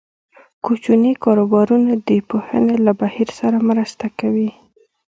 [0.65, 4.49] کوچني کاروبارونه د پوهنې له بهیر سره مرسته کوي.